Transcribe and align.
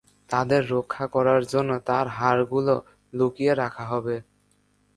তাদের 0.29 0.61
রক্ষা 0.71 1.05
করার 1.15 1.41
জন্য 1.45 1.71
তার 1.89 2.05
হাড়গুলো 2.17 2.75
লুকিয়ে 3.13 3.53
রাখা 3.61 3.85
হবে। 3.91 4.15